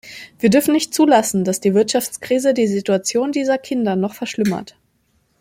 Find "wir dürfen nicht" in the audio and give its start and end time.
0.39-0.95